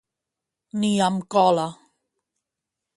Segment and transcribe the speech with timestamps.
[0.83, 1.69] Ni amb cola.